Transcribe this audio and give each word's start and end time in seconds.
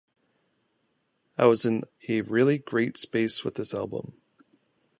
I 1.37 1.45
was 1.45 1.63
in 1.63 1.83
a 2.09 2.21
really 2.21 2.57
great 2.57 2.97
space 2.97 3.43
with 3.45 3.53
this 3.53 3.71
album. 3.71 4.13